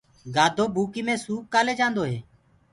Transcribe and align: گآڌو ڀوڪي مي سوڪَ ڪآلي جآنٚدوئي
گآڌو 0.35 0.65
ڀوڪي 0.75 1.01
مي 1.07 1.15
سوڪَ 1.23 1.43
ڪآلي 1.53 1.73
جآنٚدوئي 1.79 2.15